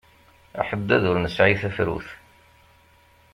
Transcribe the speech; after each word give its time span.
Aḥeddad 0.59 1.03
ur 1.09 1.17
nesɛi 1.19 1.55
tafrut! 1.61 2.07